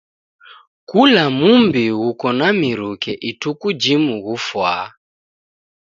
[0.89, 4.85] Kula mumbi ghuko na miruke ituku jimu ghufwaa.